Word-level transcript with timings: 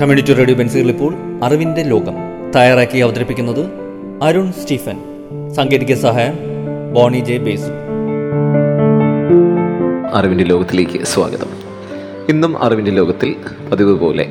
Community 0.00 0.32
radio 0.32 0.56
ബെൻസിൽ 0.56 0.88
ഇപ്പോൾ 0.88 1.14
അറിവിന്റെ 1.42 1.82
ലോകം 1.82 2.14
തയ്യാറാക്കി 2.56 2.98
അവതരിപ്പിക്കുന്നത് 2.98 3.66
അരുൺ 4.22 4.52
സ്റ്റീഫൻ. 4.52 4.98
സാങ്കേതിക 5.50 5.94
സഹായം 5.94 6.34
ബോണി 6.94 7.18
ജെ 7.18 7.38
ബേസു. 7.38 7.70
അറിവിന്റെ 10.14 10.44
ലോകത്തിലേക്ക് 10.44 11.04
സ്വാഗതം. 11.04 11.46
ഇന്നും 12.28 12.62
അറിവിന്റെ 12.62 12.90
ലോകത്തിൽ 12.90 13.34
പതിവ് 13.72 13.98
പോലെ 13.98 14.26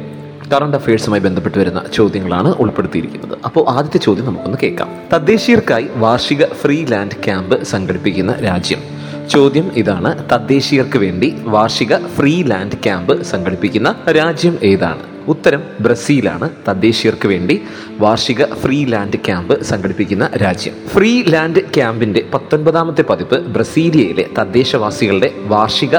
കറണ്ട് 0.53 0.77
അഫയേഴ്സുമായി 0.77 1.21
ബന്ധപ്പെട്ട് 1.21 1.57
വരുന്ന 1.57 1.83
ചോദ്യങ്ങളാണ് 1.93 2.55
ഉൾപ്പെടുത്തിയിരിക്കുന്നത്. 2.59 3.37
അപ്പോൾ 3.45 3.69
ആദ്യത്തെ 3.69 3.97
ചോദ്യം 3.97 4.25
നമുക്കൊന്ന് 4.25 4.57
കേൾക്കാം. 4.63 4.89
തദ്ദേശീയർക്കായി 5.13 5.87
വാർഷിക 5.95 6.45
ഫ്രീ 6.45 6.85
ലാൻഡ് 6.85 7.23
ക്യാമ്പ് 7.25 7.63
സംഘടിപ്പിക്കുന്ന 7.63 8.31
രാജ്യം 8.33 9.00
ചോദ്യം 9.29 9.71
ഇതാണ്. 9.75 10.29
തദ്ദേശീയർക്ക് 10.29 10.97
വേണ്ടി 10.97 11.35
വാർഷിക 11.43 11.97
ഫ്രീ 11.97 12.43
ലാൻഡ് 12.43 12.73
ക്യാമ്പ് 12.73 13.23
സംഘടിപ്പിക്കുന്ന 13.23 13.95
രാജ്യം 14.11 14.59
ഏതാണ്? 14.63 14.99
ഉത്തരം 15.27 15.63
ബ്രസീലാണ്. 15.81 16.49
തദ്ദേശീയർക്ക് 16.67 17.27
വേണ്ടി 17.27 17.61
വാർഷിക 17.99 18.45
ഫ്രീ 18.45 18.85
ലാൻഡ് 18.85 19.15
ക്യാമ്പ് 19.15 19.63
സംഘടിപ്പിക്കുന്ന 19.63 20.29
രാജ്യം. 20.37 20.73
ഫ്രീ 20.87 21.23
ലാൻഡ് 21.23 21.61
ക്യാമ്പിന്റെ 21.73 22.27
പത്തൊൻപതാമത്തെ 22.33 23.01
പതിപ്പ് 23.01 23.39
ബ്രസീലിയയിലെ 23.39 24.25
തദ്ദേശവാസികളുടെ 24.39 25.31
വാർഷിക 25.45 25.97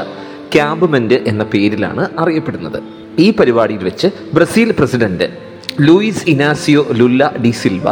ക്യാമ്പ്മെന്റ് 0.53 1.13
എന്ന 1.13 1.43
പേരിലാണ് 1.43 2.09
അറിയപ്പെടുന്നത്. 2.19 2.83
ഈ 3.19 3.31
പരിപാടിയിൽ 3.31 3.83
വെച്ച് 3.83 4.07
Brazil 4.33 4.71
president 4.71 5.53
Luiz 5.81 6.29
Inacio 6.29 6.87
Lula 6.91 7.33
da 7.45 7.49
Silva 7.51 7.83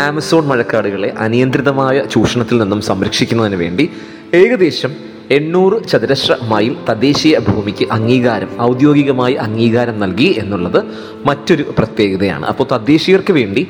Amazon 0.00 0.46
മഴക്കാടുകളെ 0.46 1.14
അനിയന്ത്രിതമായ 1.18 2.04
ചൂഷണത്തിൽ 2.04 2.58
നിന്നും 2.58 2.80
സംരക്ഷിക്കുന്നതിന് 2.80 3.56
വേണ്ടി 3.56 3.90
ഏകദേശം 4.38 4.92
എണ്ണൂറ് 5.36 5.76
ചതുരശ്ര 5.90 6.32
മൈൽ 6.50 6.72
തദ്ദേശീയ 6.88 7.36
ഭൂമിക്ക് 7.48 7.84
അംഗീകാരം 7.96 8.50
ഔദ്യോഗികമായി 8.68 9.36
അംഗീകാരം 9.46 9.96
നൽകി 10.04 10.28
എന്നുള്ളത് 10.42 10.80
മറ്റൊരു 11.28 11.64
പ്രത്യേകതയാണ്. 11.78 12.44
അപ്പോൾ 12.52 12.66
തദ്ദേശീയർക്ക് 12.74 13.34
വേണ്ടി 13.40 13.64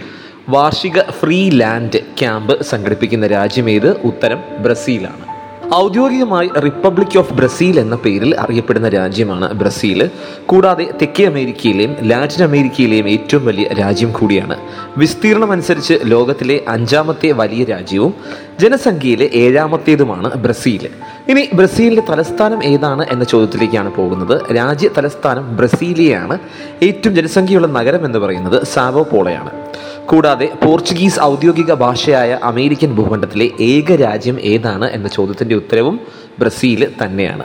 വാർഷിക 0.54 0.98
ഫ്രീ 1.20 1.40
ലാൻഡ് 1.60 2.00
ക്യാമ്പ് 2.18 2.54
സംഘടിപ്പിക്കുന്ന 2.72 3.26
രാജ്യമേത് 3.36 3.90
ഉത്തരം 4.10 4.42
ബ്രസീലാണ്. 4.66 5.25
ഔദ്യോഗികമായി 5.74 6.50
റിപ്പബ്ലിക് 6.64 7.18
ഓഫ് 7.18 7.32
ബ്രസീൽ 7.32 7.80
എന്ന 7.80 7.96
പേരിൽ 7.96 8.40
അറിയപ്പെടുന്ന 8.40 8.88
രാജ്യമാണ് 8.88 9.52
ബ്രസീൽ 9.52 10.10
കൂടാതെ 10.46 10.84
തെക്കേ 10.84 11.26
അമേരിക്കയിലെയും 11.26 11.96
ലാറ്റിൻ 12.02 12.44
അമേരിക്കയിലെയും 12.44 13.08
ഏറ്റവും 13.08 13.46
വലിയ 13.46 13.68
രാജ്യം 13.68 14.12
കൂടിയാണ്. 14.12 14.56
വിസ്തീർണം 14.98 15.52
അനുസരിച്ച് 15.52 15.94
ലോകത്തിലെ 16.04 16.64
അഞ്ചാമത്തെ 16.68 17.32
വലിയ 17.32 17.64
രാജ്യവും 17.64 18.14
ജനസംഖ്യയിലെ 18.60 19.30
ഏഴാമത്തേതുമാണ് 19.34 20.34
ബ്രസീൽ 20.34 20.88
ഇനി 21.28 21.48
ബ്രസീലിന്റെ 21.54 22.02
തലസ്ഥാനം 22.10 22.64
ഏതാണ് 22.64 23.06
എന്ന 23.10 23.24
ചോദ്യത്തിലേക്കാണ് 23.24 23.94
പോകുന്നത്. 23.94 24.54
രാജ്യ 24.56 24.90
തലസ്ഥാനം 24.98 25.56
ബ്രസീലിയയാണ്. 25.56 26.38
ഏറ്റവും 26.82 27.14
ജനസംഖ്യയുള്ള 27.14 27.66
നഗരം 27.66 28.04
എന്ന് 28.04 28.18
പറയുന്നത് 28.18 28.64
സാവോ 28.64 29.02
പോളയാണ്. 29.02 29.50
കൂടാതെ 30.06 30.52
പോർച്ചുഗീസ് 30.64 31.20
ഔദ്യോഗിക 31.20 31.74
ഭാഷയായ 31.74 32.38
അമേരിക്കൻ 32.42 32.94
ഭൂഖണ്ഡത്തിലെ 32.94 33.50
ഏക 33.60 33.96
രാജ്യം 33.96 34.40
ഏതാണ് 34.40 34.90
എന്ന 34.90 35.08
ചോദ്യത്തിന്റെ 35.08 35.54
ഉത്തരവും 35.54 36.00
ബ്രസീൽ 36.38 36.88
തന്നെയാണ്. 37.04 37.44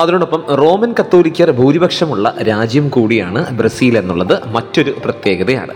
അതിനോടൊപ്പം 0.00 0.42
റോമൻ 0.54 0.94
കത്തോലിക്കർ 1.00 1.50
ഭൂരിപക്ഷമുള്ള 1.50 2.34
രാജ്യം 2.48 2.88
കൂടിയാണ് 2.88 3.50
ബ്രസീൽ 3.58 3.98
എന്നുള്ളത് 3.98 4.48
മറ്റൊരു 4.48 4.94
പ്രത്യേകതയാണ്. 5.04 5.74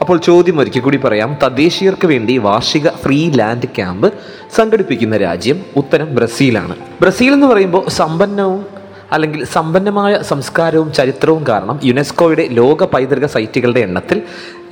അപ്പോൾ 0.00 0.18
ചോദ്യം 0.18 0.60
ഒരിക്കൽ 0.60 0.80
കൂടി 0.80 0.96
പറയാം. 0.96 1.36
തദ്ദേശീയർക്ക് 1.42 2.06
വേണ്ടി 2.06 2.38
വാർഷിക 2.38 2.88
ഫ്രീ 2.88 3.30
ലാൻഡ് 3.30 3.64
ക്യാമ്പ് 3.64 4.12
സംഘടിപ്പിക്കുന്ന 4.54 5.16
രാജ്യം 5.16 5.62
ഉത്തരം 5.76 6.14
ബ്രസീലാണ്. 6.14 6.76
ബ്രസീൽ 7.02 7.32
എന്ന് 7.32 7.46
പറയുമ്പോൾ 7.46 7.88
സമ്പന്നവും 7.88 8.81
അല്ലെങ്കിൽ 9.12 9.44
സമ്പന്നമായ 9.44 10.22
സംസ്കാരവും 10.22 10.92
ചരിത്രവും 10.92 11.46
കാരണം 11.48 11.80
യുനെസ്കോയുടെ 11.84 12.48
ലോക 12.50 12.84
പൈതൃക 12.84 13.26
സൈറ്റുകളുടെ 13.26 13.80
എണ്ണത്തിൽ 13.80 14.22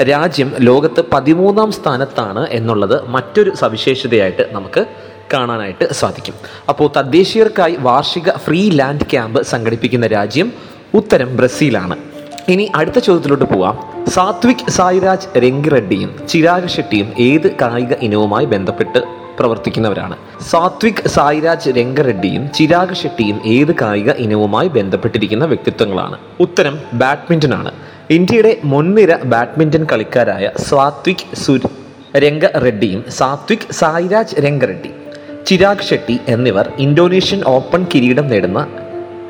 രാജ്യം 0.02 0.52
ലോകത്ത് 0.58 1.04
പതിമൂന്നാം 1.12 1.72
സ്ഥാനത്താണ് 1.72 2.48
എന്നുള്ളത് 2.50 3.08
മറ്റൊരു 3.08 3.54
സവിശേഷതയായിട്ട് 3.54 4.48
നമുക്ക് 4.52 4.86
കാണാനായിട്ട് 5.32 5.92
സാധിക്കും. 5.92 6.34
അപ്പോൾ 6.68 6.90
തദ്ദേശീയർക്കായി 6.96 7.76
വാർഷിക 7.80 8.30
ഫ്രീ 8.30 8.70
ലാൻഡ് 8.70 9.06
ക്യാമ്പ് 9.10 9.42
സംഘടിപ്പിക്കുന്ന 9.42 10.06
രാജ്യം 10.06 10.52
ഉത്തരം 10.94 11.36
ബ്രസീലാണ്. 11.36 11.96
ഇനി 12.48 12.70
അടുത്ത 12.74 12.98
ചോദ്യത്തിലോട്ട് 12.98 13.44
പോവാം. 13.44 13.76
സാത്വിക് 14.08 14.70
സായിരാജ് 14.70 15.38
രംഗിറെഡ്ഡിയും 15.38 16.26
ചിരാഗ് 16.28 16.68
ഷെട്ടിയും 16.68 17.12
ഏത് 17.18 17.56
കായിക 17.62 17.92
ഇനവുമായി 17.92 18.44
ബന്ധപ്പെട്ട് 18.44 19.19
പ്രവർത്തിക്കുന്നവരാണ്. 19.40 20.16
സാത്വിക് 20.50 21.02
സായിരാജ് 21.16 21.72
രംഗറെഡ്ഡിയും 21.80 22.44
ചിരാഗ് 22.58 22.98
ഷെട്ടിയും 23.02 23.38
ഏത് 23.56 23.72
കായിക 23.82 24.10
ഇനവുമായി 24.24 24.70
ബന്ധപ്പെട്ടിരിക്കുന്ന 24.78 25.46
വ്യക്തിത്വങ്ങളാണ്. 25.52 26.18
ഉത്തരം 26.46 26.76
ബാഡ്മിന്റൺ 27.02 27.54
ആണ് 27.60 27.72
ഇന്ത്യയുടെ 28.16 28.52
മുൻനിര 28.72 29.12
ബാഡ്മിന്റൺ 29.34 29.84
കളിക്കാരായ 29.92 30.46
സാത്വിക് 30.68 31.26
സുര് 31.44 31.68
രംഗ 32.24 32.44
റെഡ്ഡിയും 32.64 33.02
സാത്വിക് 33.18 33.68
സായിരാജ് 33.80 34.36
രംഗറെഡ്ഡി 34.46 34.90
ചിരാഗ് 35.48 35.86
ഷെട്ടി 35.88 36.16
എന്നിവർ 36.34 36.66
ഇന്തോനേഷ്യൻ 36.84 37.40
ഓപ്പൺ 37.54 37.80
കിരീടം 37.92 38.26
നേടുന്ന 38.26 38.60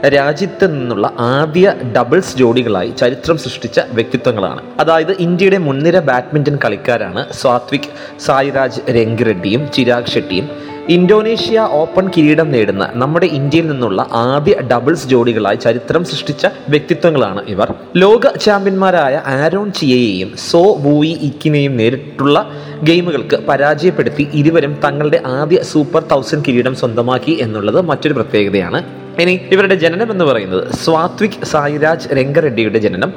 രാജ്യത്ത് 0.08 0.74
നിന്നുള്ള 0.74 1.12
ആദ്യ 1.18 1.74
ഡബിൾസ് 1.96 2.36
ജോഡികളായി 2.36 2.92
ചരിത്രം 3.00 3.38
സൃഷ്ടിച്ച 3.38 3.80
വ്യക്തിത്വങ്ങളാണ്. 3.92 4.60
അതായത് 4.78 5.16
ഇന്ത്യയുടെ 5.20 5.58
മുൻനിര 5.58 5.98
ബാഡ്മിന്റൺ 5.98 6.58
കളിക്കാരാണ് 6.64 7.26
സാത്വിക് 7.32 8.20
സായിരാജ് 8.20 8.80
രംഗിറെഡ്ഡിയും 8.90 9.72
ചിരാഗ് 9.74 10.06
ഷെട്ടിയും. 10.06 10.48
ഇന്തോനേഷ്യ 10.88 11.68
ഓപ്പൺ 11.72 12.10
കിരീടം 12.16 12.50
നേടുന്ന 12.50 12.90
നമ്മുടെ 12.94 13.26
ഇന്ത്യയിൽ 13.26 13.68
നിന്നുള്ള 13.68 14.06
ആദ്യ 14.12 14.54
ഡബിൾസ് 14.72 15.08
ജോഡികളായി 15.08 15.56
ചരിത്രം 15.56 16.04
സൃഷ്ടിച്ച 16.04 16.46
വ്യക്തിത്വങ്ങളാണ് 16.68 17.44
ഇവർ. 17.48 17.74
ലോക 17.96 18.36
ചാമ്പ്യന്മാരായ 18.40 19.22
ആരോൺ 19.26 19.72
ചിയയെയും 19.72 20.32
സോ 20.50 20.76
ബൂയി 20.76 21.18
ഇക്കിനെയും 21.22 21.76
നേരിട്ടുള്ള 21.76 22.50
ഗെയിമുകൾക്ക് 22.82 23.36
പരാജയപ്പെടുത്തി 23.36 24.28
ഇരുവരും 24.34 24.76
തങ്ങളുടെ 24.84 25.22
ആദ്യ 25.26 25.62
സൂപ്പർ 25.62 26.02
തൗസൻഡ് 26.02 26.44
കിരീടം 26.48 26.74
സ്വന്തമാക്കി 26.74 27.38
എന്നുള്ളത് 27.40 27.80
മറ്റൊരു 27.80 28.14
പ്രത്യേകതയാണ്. 28.14 29.00
ഇനി 29.22 29.34
ഇവരുടെ 29.52 29.76
ജനനം 29.84 30.08
എന്ന് 30.14 30.24
പറയുന്നത് 30.24 30.64
സ്വാത്വിക് 30.84 31.38
സായിരാജ് 31.52 32.08
രംഗറെഡ്ഡിയുടെ 32.18 32.78
ജനനം. 32.84 33.10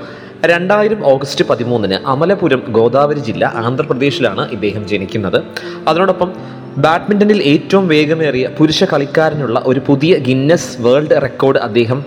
രണ്ടായിരം 0.52 1.02
ഓഗസ്റ്റ് 1.12 1.46
പതിമൂന്നിന് 1.50 1.98
അമലപുരം 2.14 2.62
ഗോദാവരി 2.78 3.22
ജില്ല 3.28 3.44
ആന്ധ്രാപ്രദേശിലാണ് 3.66 4.44
ഇദ്ദേഹം 4.56 4.84
ജനിക്കുന്നത്. 4.88 5.40
അതിനോടൊപ്പം 5.88 6.30
ബാഡ്മിന്റണിൽ 6.78 7.40
ഏറ്റവും 7.54 7.88
വേഗമേറിയ 7.88 8.46
പുരുഷ 8.58 8.84
കളിക്കാരനുള്ള 8.84 9.58
ഒരു 9.66 9.82
പുതിയ 9.88 10.14
ഗിന്നസ് 10.28 10.72
വേൾഡ് 10.86 11.22
റെക്കോർഡ് 11.22 11.60
അദ്ദേഹം 11.68 12.00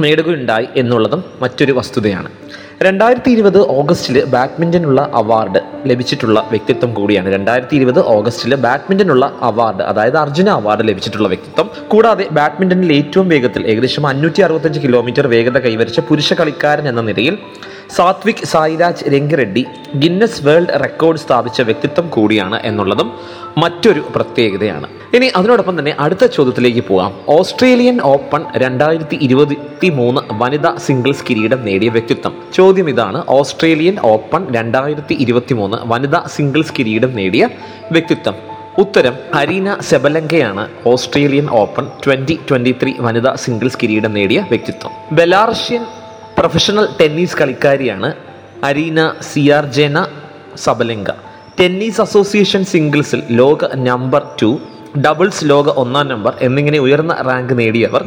നേടുകയുണ്ടായി 0.00 0.68
എന്നുള്ളതും 0.76 1.24
മറ്റൊരു 1.42 1.72
വസ്തുതയാണ്. 1.72 2.30
രണ്ടായിരത്തി 2.84 3.30
ഇരുപത് 3.34 3.58
ഓഗസ്റ്റിൽ 3.78 4.16
ബാഡ്മിന്റനുള്ള 4.32 5.00
അവാർഡ് 5.14 5.60
ലഭിച്ചിട്ടുള്ള 5.90 6.38
വ്യക്തിത്വം 6.50 6.90
കൂടിയാണ്. 6.94 7.28
രണ്ടായിരത്തി 7.34 7.74
ഇരുപത് 7.78 8.00
ഓഗസ്റ്റിൽ 8.14 8.54
ബാഡ്മിന്റനുള്ള 8.64 9.24
അവാർഡ് 9.48 9.82
അതായത് 9.90 10.18
അർജുന 10.22 10.48
അവാർഡ് 10.60 10.84
ലഭിച്ചിട്ടുള്ള 10.88 11.28
വ്യക്തിത്വം. 11.32 11.68
കൂടാതെ 11.88 12.26
ബാഡ്മിന്റണിൽ 12.38 12.90
ഏറ്റവും 12.92 13.28
വേഗത്തിൽ 13.28 13.64
ഏകദേശം 13.72 14.06
അഞ്ഞൂറ്റി 14.06 14.42
അറുപത്തഞ്ച് 14.46 14.80
കിലോമീറ്റർ 14.80 15.26
വേഗത 15.34 15.58
കൈവരിച്ച 15.66 16.00
പുരുഷ 16.08 16.32
കളിക്കാരൻ 16.40 16.88
എന്ന 16.88 17.04
നിലയിൽ 17.10 17.36
Satwik 17.96 18.44
Sairaj 18.44 19.04
Rankireddy 19.14 19.66
Guinness 19.98 20.44
world 20.44 20.80
record 20.82 21.18
സ്ഥാപിച്ച 21.18 21.62
വ്യക്തിത്വം 21.62 22.08
കൂടിയാണ് 22.08 22.60
എന്നുള്ളതും 22.64 23.12
മറ്റൊരു 23.58 24.02
പ്രത്യേകതയാണ്. 24.14 24.88
ഇനി 25.14 25.26
അതിനോടൊപ്പം 25.36 25.78
തന്നെ 25.78 25.94
അടുത്ത 25.98 26.26
ചോദ്യത്തിലേക്ക് 26.26 26.84
പോകാം 26.88 27.12
ഓസ്ട്രേലിയൻ 27.28 28.00
ഓപ്പൺ 28.02 28.44
രണ്ടായിരത്തി 28.56 29.18
ഇരുപത്തി 29.22 29.88
മൂന്ന് 29.88 30.20
വനിതാ 30.32 30.76
സിംഗിൾസ് 30.76 31.24
കിരീടം 31.30 31.64
നേടിയ 31.64 31.88
വ്യക്തിത്വം. 31.88 32.34
ചോദ്യം 32.54 32.88
ഇതാണ്. 32.88 33.24
ഓസ്ട്രേലിയൻ 33.28 33.96
ഓപ്പൺ 34.02 34.54
രണ്ടായിരത്തി 34.54 35.14
ഇരുപത്തി 35.14 35.54
മൂന്ന് 35.54 35.76
വനിതാ 35.80 36.22
സിംഗിൾസ് 36.26 36.72
കിരീടം 36.78 37.14
നേടിയ 37.14 37.48
വ്യക്തിത്വം. 37.92 38.34
ഉത്തരം 38.78 39.14
Aryna 39.34 39.76
സെബലങ്കയാണ് 39.80 40.68
Australian 40.86 41.46
open 41.50 41.86
twenty 42.06 42.38
twenty 42.50 42.74
three 42.82 42.92
വനിതാ 42.98 43.34
സിംഗിൾസ് 43.34 43.78
കിരീടം 43.82 44.14
നേടിയ 44.14 44.46
വ്യക്തിത്വം. 44.48 44.90
Belarusian 45.12 45.84
professional 46.38 46.86
tennis 47.00 47.38
കളിക്കാരിയാണ് 47.40 48.08
Aryna 48.68 49.00
Siarhiejeuna 49.30 49.98
Sabalenka 50.66 51.10
tennis 51.60 52.00
association 52.00 52.62
സിംഗിൾസിൽ 52.70 53.20
ലോക 53.40 53.68
നമ്പർ 53.88 54.22
ടു 54.40 54.48
ഡബിൾസ് 55.04 55.44
ലോക 55.50 55.68
ഒന്നാം 55.82 56.06
നമ്പർ 56.08 56.32
എന്നിങ്ങനെ 56.46 56.78
ഉയർന്ന 56.78 57.12
റാങ്ക് 57.28 57.54
നേടിയവർ 57.60 58.02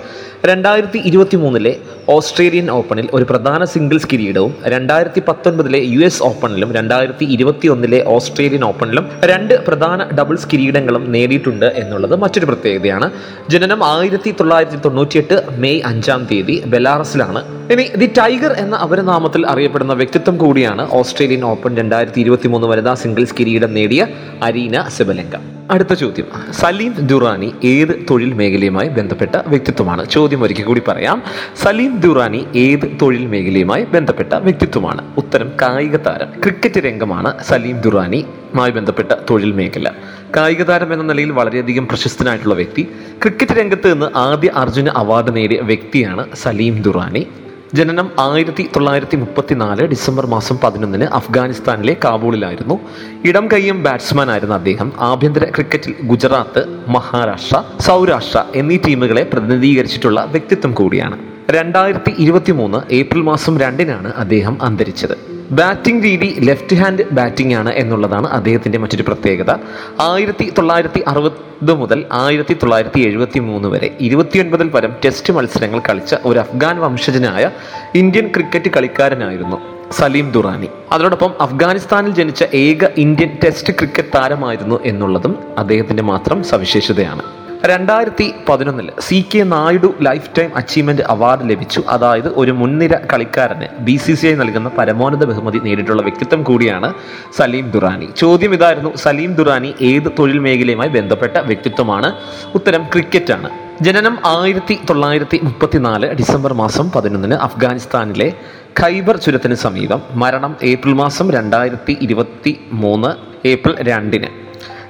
രണ്ടായിരത്തി 0.50 1.00
ഇരുപത്തി 1.09 1.38
മൂന്നിലെ 1.38 1.74
ഓസ്ട്രേലിയൻ 2.15 2.68
ഓപ്പണിൽ 2.71 3.07
ഒരു 3.18 3.25
പ്രധാന 3.31 3.63
സിംഗിൾസ് 3.74 4.09
കിരീടവും 4.12 4.53
രണ്ടായിരത്തി 4.74 5.21
പത്തൊൻപതിലെ 5.29 5.79
യു 5.94 6.01
എസ് 6.09 6.24
ഓപ്പണിലും 6.29 6.71
രണ്ടായിരത്തി 6.77 7.25
ഇരുപത്തി 7.35 7.69
ഒന്നിലെ 7.74 8.00
ഓസ്ട്രേലിയൻ 8.15 8.63
ഓപ്പണിലും 8.69 9.07
രണ്ട് 9.31 9.53
പ്രധാന 9.68 10.09
ഡബിൾസ് 10.19 10.50
കിരീടങ്ങളും 10.53 11.06
നേടിയിട്ടുണ്ട് 11.15 11.68
എന്നുള്ളത് 11.83 12.15
മറ്റൊരു 12.24 12.50
പ്രത്യേകതയാണ്. 12.51 13.09
ജനനം 13.50 13.83
ആയിരത്തി 13.94 14.33
തൊള്ളായിരത്തി 14.41 14.81
തൊണ്ണൂറ്റിയെട്ട് 14.88 15.39
മെയ് 15.63 15.83
അഞ്ചാം 15.91 16.24
തീയതി 16.31 16.57
ബെലാറസിലാണ്. 16.75 17.44
ഇനി 17.71 17.83
ദി 17.95 18.05
ടൈഗർ 18.05 18.51
എന്ന 18.51 18.75
അപരനാമത്തിൽ 18.75 19.47
അറിയപ്പെടുന്ന 19.47 19.93
വ്യക്തിത്വം 19.93 20.37
കൂടിയാണ് 20.37 20.89
ഓസ്ട്രേലിയൻ 20.91 21.43
ഓപ്പൺ 21.43 21.77
രണ്ടായിരത്തി 21.77 22.19
ഇരുപത്തി 22.19 22.47
മൂന്ന് 22.47 22.67
വനിതാ 22.67 22.93
സിംഗിൾസ് 22.93 23.35
കിരീടം 23.39 23.73
നേടിയ 23.73 24.07
അരീന 24.43 24.81
സെബലങ്ക. 24.87 25.35
അടുത്ത 25.71 25.93
ചോദ്യം. 25.93 26.25
സലീം 26.51 26.91
ദുറാനി 26.91 27.53
ഏത് 27.63 28.05
തൊഴിൽ 28.09 28.33
മേഖലയുമായി 28.33 28.87
ബന്ധപ്പെട്ട 28.87 29.35
വ്യക്തിത്വമാണ്? 29.47 30.09
ചോദ്യം 30.09 30.43
ഒരിക്കൽ 30.43 30.63
കൂടി 30.63 30.81
പറയാം. 30.87 31.23
സലീം 31.63 31.97
ദുറാനി 31.97 32.45
ഏത് 32.55 32.97
തൊഴിൽ 33.01 33.25
മേഖലയുമായി 33.25 33.83
ബന്ധപ്പെട്ട 33.83 34.33
വ്യക്തിത്വമാണ്? 34.33 35.01
ഉത്തരം 35.17 35.51
കായിക 35.61 35.95
താരം. 35.95 36.41
ക്രിക്കറ്റ് 36.43 36.79
രംഗമാണ് 36.79 37.43
സലീം 37.43 37.81
ദുറാനി 37.81 38.25
മായി 38.55 38.71
ബന്ധപ്പെട്ട 38.71 39.11
തൊഴിൽ 39.29 39.51
മേഖല. 39.51 39.91
കായിക 40.35 40.63
താരം 40.63 40.93
എന്ന 40.93 41.03
നിലയിൽ 41.03 41.31
വളരെയധികം 41.31 41.87
പ്രശസ്തനായിട്ടുള്ള 41.87 42.55
വ്യക്തി. 42.55 42.81
ക്രിക്കറ്റ് 43.23 43.51
രംഗത്ത് 43.51 43.93
നിന്ന് 43.93 44.17
ആദ്യ 44.17 44.51
അർജുന 44.55 44.89
അവാർഡ് 44.89 45.35
നേടിയ 45.35 45.59
വ്യക്തിയാണ് 45.61 46.25
സലീം 46.35 46.81
ദുറാനി. 46.81 47.27
ജനനം 47.73 48.11
ആയിരത്തി 48.19 48.69
തൊള്ളായിരത്തി 48.75 49.15
മുപ്പത്തിനാല് 49.15 49.81
ഡിസംബർ 49.81 50.25
മാസം 50.25 50.57
പതിനൊന്നിന് 50.63 51.03
അഫ്ഗാനിസ്ഥാനിലെ 51.03 51.97
കാബൂളിലായിരുന്നു. 52.03 52.79
ഇടം 53.25 53.47
കയ്യും 53.53 53.83
ബാറ്റ്സ്മാൻ 53.83 54.31
ആയിരുന്ന 54.31 54.53
അദ്ദേഹം 54.53 54.93
ആഭ്യന്തര 54.99 55.43
ക്രിക്കറ്റിൽ 55.43 55.95
ഗുജറാത്ത് 56.03 56.65
മഹാരാഷ്ട്ര 56.87 57.63
സൗരാഷ്ട്ര 57.79 58.43
എന്നീ 58.55 58.77
ടീമുകളെ 58.77 59.23
പ്രതിനിധീകരിച്ചിട്ടുള്ള 59.23 60.25
വ്യക്തിത്വം 60.25 60.73
കൂടിയാണ്. 60.73 61.37
രണ്ടായിരത്തി 61.51 62.11
ഇരുപത്തി 62.17 62.51
മൂന്ന് 62.51 62.94
ഏപ്രിൽ 62.94 63.21
മാസം 63.21 63.59
രണ്ടിനാണ് 63.59 64.13
അദ്ദേഹം 64.13 64.63
അന്തരിച്ചത്. 64.63 65.13
ബാറ്റിംഗ് 65.51 66.03
രീതി 66.03 66.38
ലെഫ്റ്റ് 66.39 66.75
ഹാൻഡ് 66.75 67.03
ബാറ്റിംഗ് 67.11 67.55
ആണ് 67.55 67.73
എന്നുള്ളതാണ് 67.73 68.27
അദ്ദേഹത്തിന്റെ 68.27 68.77
മറ്റൊരു 68.77 69.03
പ്രത്യേകത. 69.07 69.51
ആയിരത്തി 69.99 70.53
തൊള്ളായിരത്തി 70.57 71.03
അറുപത് 71.07 71.73
മുതൽ 71.73 72.05
ആയിരത്തി 72.11 72.53
തൊള്ളായിരത്തി 72.53 72.99
എഴുപത്തി 72.99 73.39
മൂന്ന് 73.39 73.67
വരെ 73.67 73.97
ഇരുപത്തിയൊൻപതിൽ 74.01 74.69
പരം 74.69 74.95
ടെസ്റ്റ് 75.05 75.33
മത്സരങ്ങൾ 75.33 75.81
കളിച്ച 75.89 76.15
ഒരു 76.25 76.39
അഫ്ഗാൻ 76.39 76.79
വംശജനായ 76.79 77.51
ഇന്ത്യൻ 77.95 78.27
ക്രിക്കറ്റ് 78.27 78.69
കളിക്കാരനായിരുന്നു 78.69 79.57
സലീം 79.91 80.31
ദുറാനി. 80.31 80.69
അതോടൊപ്പം 80.91 81.33
അഫ്ഗാനിസ്ഥാനിൽ 81.41 82.11
ജനിച്ച 82.11 82.43
ഏക 82.53 82.85
ഇന്ത്യൻ 82.97 83.38
ടെസ്റ്റ് 83.43 83.73
ക്രിക്കറ്റ് 83.73 84.09
താരമായിരുന്നു 84.15 84.79
എന്നുള്ളതും 84.83 85.35
അദ്ദേഹത്തിന്റെ 85.57 86.03
മാത്രം 86.03 86.43
സവിശേഷതയാണ്. 86.43 87.37
രണ്ടായിരത്തി 87.65 88.33
പതിനൊന്നിൽ 88.50 88.92
C 89.00 89.25
K 89.36 89.44
Naidu 89.44 89.95
lifetime 90.38 90.50
achievement 90.56 91.01
award 91.01 91.50
ലഭിച്ചു. 91.50 91.83
അതായത് 91.89 92.27
ഒരു 92.27 92.51
മുൻനിര 92.51 92.95
കളിക്കാരന് 93.13 93.68
ബി 93.80 93.95
സി 93.95 94.13
സി 94.13 94.27
ഐ 94.27 94.33
നൽകുന്ന 94.33 94.71
പരമോന്നത 94.77 95.25
ബഹുമതി 95.25 95.59
നേരിട്ടുള്ള 95.59 96.01
വ്യക്തിത്വം 96.01 96.44
കൂടിയാണ് 96.44 96.94
സലീം 97.38 97.71
ദുറാനി. 97.71 98.09
ചോദ്യം 98.18 98.54
ഇതായിരുന്നു 98.54 98.95
സലീം 98.95 99.33
ദുറാനി 99.33 99.75
ഏത് 99.81 100.12
തൊഴിൽ 100.19 100.39
മേഖലയുമായി 100.39 100.89
ബന്ധപ്പെട്ട 100.89 101.38
വ്യക്തിത്വമാണ്? 101.38 102.15
ഉത്തരം 102.56 102.83
ക്രിക്കറ്റാണ്. 102.83 103.50
ജനനം 103.81 104.19
ആയിരത്തി 104.25 104.80
തൊള്ളായിരത്തി 104.89 105.39
മുപ്പത്തിനാല് 105.44 106.13
ഡിസംബർ 106.13 106.53
മാസം 106.53 106.92
പതിനൊന്നിന് 106.92 107.33
അഫ്ഗാനിസ്ഥാനിലെ 107.33 108.33
ഖൈബർ 108.80 109.18
ചുരത്തിന് 109.18 109.56
സമീപം. 109.56 110.01
മരണം 110.12 110.56
ഏപ്രിൽ 110.63 110.94
മാസം 110.94 111.31
രണ്ടായിരത്തി 111.31 111.98
ഇരുപത്തി 112.01 112.60
മൂന്ന് 112.71 113.38
ഏപ്രിൽ 113.48 113.75
രണ്ടിന്. 113.81 114.46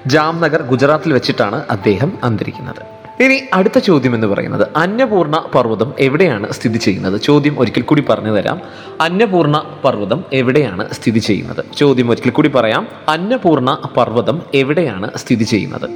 ജാംനഗർ 0.07 0.61
ഗുജറാത്തിൽ 0.61 1.13
വെച്ചിട്ടാണ് 1.13 1.63
അദ്ദേഹം 1.69 2.17
അന്തരിക്കുന്നത്. 2.23 2.97
ഇനി 3.23 3.39
അടുത്ത 3.53 3.77
ചോദ്യം 3.79 4.15
എന്ന് 4.15 4.27
പറയുന്നത് 4.27 4.67
അന്നപൂർണ 4.75 5.45
പർവതം 5.55 5.93
എവിടെയാണ് 5.99 6.51
സ്ഥിതി 6.51 6.77
ചെയ്യുന്നത്? 6.77 7.21
ചോദ്യം 7.21 7.59
ഒരിക്കൽ 7.59 7.81
കൂടി 7.81 8.01
പറഞ്ഞു 8.01 8.31
തരാം. 8.31 8.61
അന്നപൂർണ 9.01 9.63
പർവതം 9.85 10.23
എവിടെയാണ് 10.33 10.93
സ്ഥിതി 10.93 11.19
ചെയ്യുന്നത്? 11.19 11.65
ചോദ്യം 11.77 12.11
ഒരിക്കൽ 12.11 12.29
കൂടി 12.29 12.49
പറയാം. 12.49 12.87
അന്നപൂർണ 13.09 13.77
പർവതം 13.97 14.41
എവിടെയാണ് 14.53 15.11
സ്ഥിതി 15.15 15.43
ചെയ്യുന്നത്? 15.43 15.89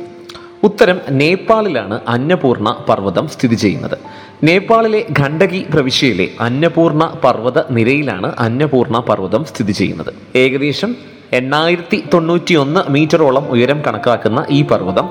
ഉത്തരം 0.63 1.01
നേപ്പാളിലാണ് 1.09 1.99
അന്നപൂർണ 2.07 2.75
പർവതം 2.89 3.27
സ്ഥിതി 3.27 3.55
ചെയ്യുന്നത്. 3.55 3.97
നേപ്പാളിലെ 4.43 5.05
ഖണ്ഡകി 5.19 5.65
പ്രവിശ്യയിലെ 5.73 6.27
അന്നപൂർണ 6.39 7.13
പർവത 7.23 7.61
നിരയിലാണ് 7.71 8.33
അന്നപൂർണ 8.39 8.99
പർവതം 8.99 9.45
സ്ഥിതി 9.45 9.71
ചെയ്യുന്നത്. 9.71 10.13
ഏകദേശം 10.35 10.95
എണ്ണായിരത്തി 11.33 12.03
തൊണ്ണൂറ്റി 12.13 12.53
ഒന്ന് 12.53 12.81
മീറ്ററോളം 12.91 13.45
ഉയരം 13.49 13.83
കണക്കാക്കുന്ന 13.87 14.45
ഈ 14.49 14.63
പർവതം 14.63 15.05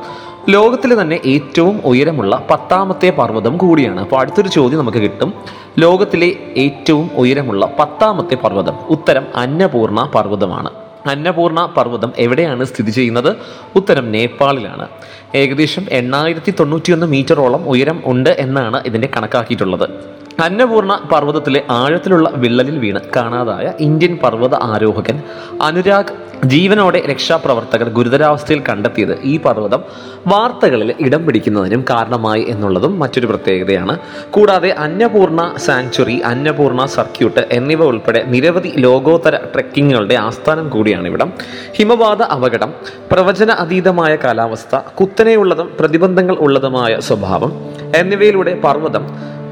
ലോകത്തിലെ 0.48 1.02
തന്നെ 1.02 1.20
ഏറ്റവും 1.26 1.80
ഉയരമുള്ള 1.84 2.46
പത്താമത്തെ 2.50 3.10
പർവതം 3.10 3.56
കൂടിയാണ്. 3.56 4.00
അപ്പോൾ 4.00 4.18
അടുത്തൊരു 4.20 4.48
ചോദ്യം 4.48 4.78
നമുക്ക് 4.78 4.98
കിട്ടും. 4.98 5.32
ലോകത്തിലെ 5.78 6.36
ഏറ്റവും 6.56 7.10
ഉയരമുള്ള 7.16 7.66
പത്താമത്തെ 7.78 8.34
പർവതം 8.34 8.76
ഉത്തരം 8.88 9.26
അന്നപൂർണ 9.36 10.10
പർവതമാണ്. 10.14 10.70
അന്നപൂർണ 11.10 11.60
പർവതം 11.76 12.12
എവിടെയാണ് 12.18 12.64
സ്ഥിതി 12.64 12.90
ചെയ്യുന്നത്? 12.90 13.36
ഉത്തരം 13.76 14.12
നേപ്പാളിലാണ്. 14.12 14.88
ഏകദേശം 15.34 15.84
എണ്ണായിരത്തി 15.90 16.54
തൊണ്ണൂറ്റിയൊന്ന് 16.60 17.06
മീറ്ററോളം 17.06 17.62
ഉയരം 17.68 18.02
ഉണ്ട് 18.06 18.30
എന്നാണ് 18.30 18.82
ഇതിന്റെ 18.86 19.08
കണക്കാക്കിയിട്ടുള്ളത്. 19.16 20.19
അന്നപൂർണ 20.40 20.92
പർവതത്തിലെ 21.12 21.60
ആഴത്തിലുള്ള 21.70 22.26
വിള്ളലിൽ 22.34 22.76
വീണ് 22.78 23.00
കാണാതായ 23.16 23.66
ഇന്ത്യൻ 23.80 24.12
പർവത 24.22 24.54
ആരോഹകൻ 24.70 25.16
അനുരാഗ് 25.62 26.14
ജീവനോടെ 26.44 27.00
രക്ഷാപ്രവർത്തകർ 27.10 27.88
ഗുരുതരാവസ്ഥയിൽ 27.88 28.60
കണ്ടെത്തിയത് 28.68 29.12
ഈ 29.22 29.32
പർവതം 29.36 29.80
വാർത്തകളിൽ 30.26 30.90
ഇടം 31.00 31.26
പിടിക്കുന്നതിനും 31.26 31.82
കാരണമായി 31.90 32.42
എന്നുള്ളതും 32.48 32.92
മറ്റൊരു 32.98 33.26
പ്രത്യേകതയാണ്. 33.26 33.94
കൂടാതെ 34.30 34.70
അന്നപൂർണ 34.84 35.40
സാങ്ച്വറി 35.66 36.16
അന്നപൂർണ 36.24 36.86
സർക്യൂട്ട് 36.94 37.42
എന്നിവ 37.50 37.82
ഉൾപ്പെടെ 37.84 38.22
നിരവധി 38.26 38.72
ലോകോത്തര 38.76 39.36
ട്രെക്കിങ്ങുകളുടെ 39.54 40.16
ആസ്ഥാനം 40.20 40.68
കൂടിയാണ് 40.68 41.06
ഇവിടം 41.06 41.32
ഹിമപാത 41.76 42.22
അപകടം 42.36 42.72
പ്രവചന 43.12 43.50
അതീതമായ 43.64 44.14
കാലാവസ്ഥ 44.24 44.80
കുത്തനെയുള്ളതും 45.00 45.70
പ്രതിബന്ധങ്ങൾ 45.80 46.38
ഉള്ളതുമായ 46.38 46.94
സ്വഭാവം 47.00 47.52
എന്നിവയിലൂടെ 47.96 48.54
പർവതം 48.60 49.04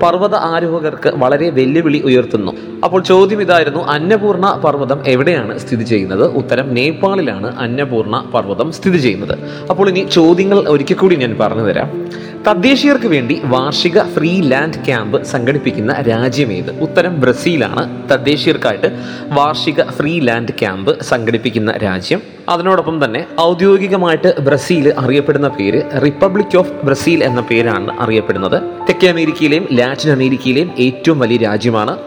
പർവത 0.02 0.34
ആരോഹകർക്ക് 0.34 1.12
വളരെ 1.14 1.50
വെല്ലുവിളി 1.50 2.02
ഉയർത്തുന്നു. 2.04 2.52
അപ്പോൾ 2.84 3.02
ചോദ്യം 3.02 3.42
ഇതായിരുന്നു 3.42 3.84
അന്നപൂർണ 3.84 4.60
പർവതം 4.64 5.02
എവിടെയാണ് 5.06 5.58
സ്ഥിതി 5.58 5.84
ചെയ്യുന്നത്? 5.84 6.24
ഉത്തരം 6.26 6.74
നേപ്പാളിലാണ് 6.74 7.58
അന്നപൂർണ 7.58 8.24
പർവതം 8.34 8.72
സ്ഥിതി 8.72 8.98
ചെയ്യുന്നത്. 8.98 9.38
അപ്പോൾ 9.70 9.88
ഇനി 9.88 10.08
ചോദ്യങ്ങൾ 10.12 10.68
ഒരിക്കൽ 10.68 10.94
കൂടി 10.94 11.16
ഞാൻ 11.16 11.36
പറഞ്ഞു 11.40 11.62
തരാം. 11.62 12.10
തദ്ദേശീയർക്ക് 12.48 13.06
വേണ്ടി 13.06 13.40
വാർഷിക 13.44 14.02
ഫ്രീ 14.02 14.40
ലാൻഡ് 14.40 14.84
ക്യാമ്പ് 14.86 15.24
സംഘടിപ്പിക്കുന്ന 15.24 15.92
രാജ്യം 15.92 16.28
രാജ്യമേത് 16.28 16.80
ഉത്തരം 16.80 17.20
ബ്രസീലാണ്. 17.20 18.08
തദ്ദേശീയർക്കായിട്ട് 18.08 18.86
വാർഷിക 19.28 19.82
ഫ്രീ 19.82 20.20
ലാൻഡ് 20.20 20.48
ക്യാമ്പ് 20.48 21.02
സംഘടിപ്പിക്കുന്ന 21.02 21.72
രാജ്യം. 21.72 22.22
അതിനോടൊപ്പം 22.48 23.04
തന്നെ 23.04 23.26
ഔദ്യോഗികമായിട്ട് 23.40 24.40
ബ്രസീൽ 24.40 24.94
അറിയപ്പെടുന്ന 24.98 25.48
പേര് 25.48 25.82
റിപ്പബ്ലിക് 26.04 26.56
ഓഫ് 26.58 26.72
ബ്രസീൽ 26.84 27.24
എന്ന 27.24 27.40
പേരാണ് 27.40 28.00
അറിയപ്പെടുന്നത്. 28.00 28.62
തെക്കേ 28.88 29.08
അമേരിക്കയിലെയും 29.08 29.68
ലാറ്റിൻ 29.88 30.12
അമേരിക്കയിലെയും 30.12 30.70
ഏറ്റവും 30.78 31.18
വലിയ 31.18 31.36
രാജ്യമാണ്. 31.36 31.98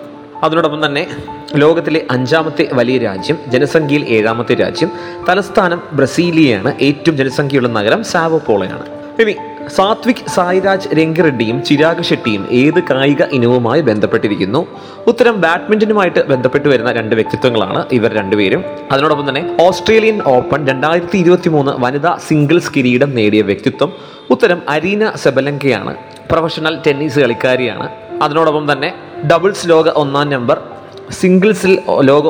അതിനോടൊപ്പം 0.43 0.85
തന്നെ 0.85 1.07
ലോകത്തിലെ 1.55 2.05
അഞ്ചാമത്തെ 2.11 2.69
വലിയ 2.73 2.97
രാജ്യം 2.97 3.37
ജനസംഖ്യയിൽ 3.47 4.03
ഏഴാമത്തെ 4.09 4.53
രാജ്യം 4.55 4.91
തലസ്ഥാനം 5.29 5.81
ബ്രസീലിയയാണ്. 5.93 6.75
ഏറ്റവും 6.81 7.17
ജനസംഖ്യയുള്ള 7.17 7.67
നഗരം 7.67 8.03
സാവോപോളയാണ് 8.03 8.85
ഇനി 9.21 9.35
സാത്വിക് 9.75 10.29
സായിരാജ് 10.29 10.87
രംഗറെഡ്ഡിയും 10.99 11.63
ചിരാഗ് 11.63 12.03
ഷെട്ടിയും 12.03 12.47
ഏത് 12.51 12.79
കായിക 12.83 13.23
ഇനവുമായി 13.31 13.81
ബന്ധപ്പെട്ടിരിക്കുന്നു? 13.81 14.67
ഉത്തരം 15.07 15.41
ബാഡ്മിന്റനുമായിട്ട് 15.41 16.21
ബന്ധപ്പെട്ട് 16.27 16.67
വരുന്ന 16.69 16.91
രണ്ട് 16.91 17.15
വ്യക്തിത്വങ്ങളാണ് 17.15 17.85
ഇവർ 17.91 18.13
രണ്ടുപേരും. 18.13 18.63
അതിനോടൊപ്പം 18.91 19.29
തന്നെ 19.29 19.57
ഓസ്ട്രേലിയൻ 19.61 20.21
ഓപ്പൺ 20.25 20.67
രണ്ടായിരത്തി 20.67 21.17
ഇരുപത്തി 21.17 21.49
മൂന്ന് 21.49 21.71
വനിതാ 21.79 22.17
സിംഗിൾസ് 22.27 22.71
കിരീടം 22.75 23.15
നേടിയ 23.15 23.41
വ്യക്തിത്വം. 23.41 23.93
ഉത്തരം 24.29 24.61
അരീന 24.69 25.11
സെബലങ്കയാണ്. 25.15 25.95
പ്രൊഫഷണൽ 26.31 26.75
ടെന്നീസ് 26.87 27.19
കളിക്കാരിയാണ്. 27.23 27.87
അതിനോടൊപ്പം 28.25 28.65
തന്നെ 28.71 28.89
ഡബിൾസ് 29.31 29.69
ലോക 29.71 29.89
ഒന്നാം 30.01 30.29
നമ്പർ 30.35 30.57
സിംഗിൾസിൽ 31.19 31.73
ലോക 32.09 32.25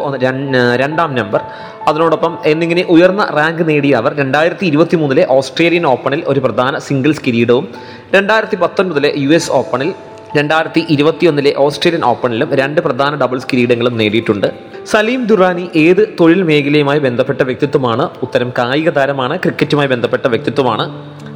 രണ്ടാം 0.81 1.11
നമ്പർ 1.19 1.41
അതിനോടൊപ്പം 1.89 2.33
എന്നിങ്ങനെ 2.51 2.83
ഉയർന്ന 2.93 3.23
റാങ്ക് 3.37 3.63
നേടിയ 3.69 3.93
അവർ 4.01 4.11
രണ്ടായിരത്തി 4.21 4.65
ഇരുപത്തി 4.71 4.95
മൂന്നിലെ 5.01 5.23
ഓസ്ട്രേലിയൻ 5.35 5.85
ഓപ്പണിൽ 5.93 6.21
ഒരു 6.31 6.39
പ്രധാന 6.39 6.77
സിംഗിൾസ് 6.87 7.23
കിരീടവും 7.25 7.67
രണ്ടായിരത്തി 8.15 8.57
പത്തൊൻപതിലെ 8.63 9.11
യു 9.23 9.31
എസ് 9.37 9.51
ഓപ്പണിൽ 9.59 9.89
രണ്ടായിരത്തി 10.37 10.81
ഇരുപത്തിയൊന്നിലെ 10.93 11.51
ഓസ്ട്രേലിയൻ 11.65 12.03
ഓപ്പണിലും 12.11 12.49
രണ്ട് 12.61 12.81
പ്രധാന 12.81 13.15
ഡബിൾസ് 13.21 13.47
കിരീടങ്ങളും 13.51 13.95
നേടിയിട്ടുണ്ട്. 14.01 14.49
സലീം 14.85 15.25
ദുറാനി 15.25 15.69
ഏത് 15.75 16.15
തൊഴിൽ 16.19 16.43
മേഖലയുമായി 16.43 16.99
ബന്ധപ്പെട്ട 16.99 17.41
വ്യക്തിത്വമാണ്? 17.41 18.09
ഉത്തരം 18.23 18.53
കായിക 18.57 18.89
താരമാണ് 18.89 19.39
ക്രിക്കറ്റുമായി 19.39 19.87
ബന്ധപ്പെട്ട 19.87 20.27
വ്യക്തിത്വമാണ്. 20.27 20.85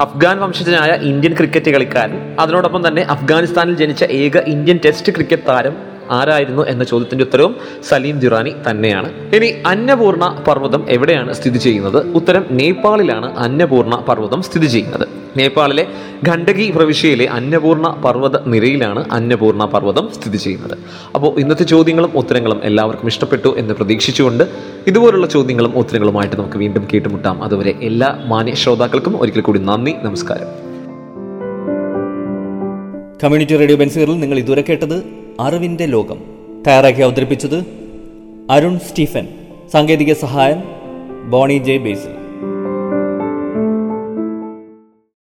അഫ്ഗാൻ 0.01 0.39
വംശജനായ 0.39 0.89
ഇന്ത്യൻ 0.89 1.33
ക്രിക്കറ്റ് 1.33 1.71
കളിക്കാരൻ. 1.71 2.35
അതിനോടൊപ്പം 2.39 2.87
തന്നെ 2.87 3.01
അഫ്ഗാനിസ്ഥാനിൽ 3.01 3.75
ജനിച്ച 3.75 4.03
ഏക 4.03 4.37
ഇന്ത്യൻ 4.37 4.79
ടെസ്റ്റ് 4.85 5.13
ക്രിക്കറ്റ് 5.13 5.47
താരം 5.47 5.94
ആരായിരുന്നു 6.11 6.63
എന്ന 6.63 6.83
ചോദ്യത്തിന്റെ 6.83 7.25
ഉത്തരവും 7.25 7.55
സലീം 7.83 8.19
ദുറാനി 8.19 8.53
തന്നെയാണ്. 8.69 9.35
ഇനി 9.35 9.53
അന്നപൂർണ 9.65 10.43
പർവതം 10.47 10.85
എവിടെയാണ് 10.89 11.33
സ്ഥിതി 11.33 11.57
ചെയ്യുന്നത്? 11.57 12.07
ഉത്തരം 12.07 12.45
നേപ്പാളിലാണ് 12.51 13.37
അന്നപൂർണ 13.37 13.95
പർവതം 13.95 14.41
സ്ഥിതി 14.41 14.65
ചെയ്യുന്നത്. 14.65 15.07
നേപ്പാളിലെ 15.37 15.87
ഖണ്ഡകി 16.27 16.71
പ്രവിശ്യയിലെ 16.71 17.25
അന്നപൂർണ 17.25 18.01
പർവത 18.05 18.47
നിരയിലാണ് 18.47 19.05
അന്നപൂർണ 19.11 19.65
പർവതം 19.65 20.09
സ്ഥിതി 20.13 20.37
ചെയ്യുന്നത്. 20.37 20.77
അപ്പോൾ 21.15 21.39
ഇന്നത്തെ 21.39 21.63
ചോദ്യങ്ങളും 21.63 22.11
ഉത്തരങ്ങളും 22.15 22.61
എല്ലാവർക്കും 22.63 23.07
ഇഷ്ടപ്പെട്ടു 23.07 23.55
എന്ന് 23.57 23.73
പ്രതീക്ഷിച്ചുകൊണ്ട് 23.73 24.43
ഇതുപോലുള്ള 24.87 25.27
ചോദ്യങ്ങളും 25.27 25.77
ഉത്തരങ്ങളുമായിട്ട് 25.77 26.35
നമുക്ക് 26.35 26.57
വീണ്ടും 26.57 26.87
കേട്ടുമുട്ടാം. 26.93 27.43
അതുവരെ 27.43 27.75
എല്ലാ 27.81 28.19
മാന്യ 28.25 28.53
ശ്രോതാക്കൾക്കും 28.53 29.21
ഒരിക്കൽ 29.21 29.41
കൂടി 29.41 29.59
നന്ദി 29.59 29.95
നമസ്കാരം. 30.01 30.65
കമ്മ്യൂണിറ്റി 33.23 33.57
റേഡിയോ 33.57 33.77
ബെൻസുകളിൽ 33.77 34.19
നിങ്ങൾ 34.19 34.37
ഇതുവരെ 34.37 34.63
കേട്ടത് 34.69 35.24
അറിവിന്റെ 35.39 35.85
ലോകം. 35.85 36.17
തയ്യാറാക്കി 36.67 37.01
അവതരിപ്പിച്ചത് 37.01 37.65
അരുൺ 38.49 38.79
സ്റ്റീഫൻ. 38.79 39.27
സാങ്കേതിക 39.71 40.13
സഹായം 40.13 40.63
ബോണി 41.31 41.57
ജെ 41.57 41.77
ബേസിൽ. 41.77 42.24